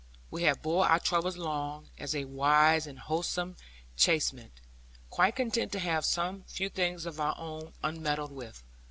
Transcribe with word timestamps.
We 0.31 0.41
had 0.45 0.63
borne 0.63 0.87
our 0.87 0.99
troubles 0.99 1.37
long, 1.37 1.91
as 1.99 2.15
a 2.15 2.25
wise 2.25 2.87
and 2.87 2.97
wholesome 2.97 3.55
chastisement; 3.95 4.53
quite 5.11 5.35
content 5.35 5.71
to 5.73 5.79
have 5.79 6.05
some 6.05 6.41
few 6.47 6.69
things 6.69 7.05
of 7.05 7.19
our 7.19 7.35
own 7.37 7.73
unmeddled 7.83 8.31
with. 8.31 8.63